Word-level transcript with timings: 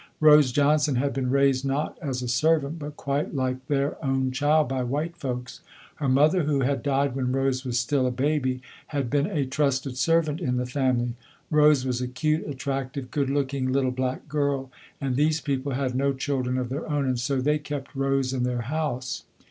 Rose 0.19 0.51
Johnson 0.51 0.95
had 0.95 1.13
been 1.13 1.29
raised 1.29 1.63
not 1.63 1.95
as 2.01 2.23
a 2.23 2.27
servant 2.27 2.79
but 2.79 2.97
quite 2.97 3.35
like 3.35 3.67
their 3.67 4.03
own 4.03 4.31
child 4.31 4.67
by 4.67 4.81
white 4.81 5.15
folks. 5.15 5.59
Her 5.97 6.09
mother 6.09 6.41
who 6.45 6.61
had 6.61 6.81
died 6.81 7.15
when 7.15 7.31
Rose 7.31 7.63
was 7.63 7.77
still 7.77 8.07
a 8.07 8.11
baby, 8.11 8.63
had 8.87 9.11
been 9.11 9.27
a 9.27 9.45
trusted 9.45 9.97
servant 9.97 10.41
in 10.41 10.57
the 10.57 10.65
family. 10.65 11.13
Rose 11.51 11.85
was 11.85 12.01
a 12.01 12.07
cute, 12.07 12.47
attractive, 12.47 13.11
good 13.11 13.29
looking 13.29 13.71
little 13.71 13.91
black 13.91 14.27
girl 14.27 14.71
and 14.99 15.15
these 15.15 15.39
people 15.39 15.73
had 15.73 15.93
no 15.93 16.13
children 16.13 16.57
of 16.57 16.69
their 16.69 16.89
own 16.89 17.05
and 17.05 17.19
so 17.19 17.39
they 17.39 17.59
kept 17.59 17.93
Rose 17.93 18.33
in 18.33 18.41
their 18.41 18.61
house. 18.61 19.25